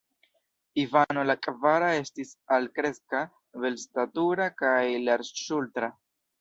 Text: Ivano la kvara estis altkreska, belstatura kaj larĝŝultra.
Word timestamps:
Ivano 0.83 1.25
la 1.31 1.35
kvara 1.47 1.91
estis 1.97 2.33
altkreska, 2.57 3.21
belstatura 3.67 4.51
kaj 4.65 4.75
larĝŝultra. 5.07 5.97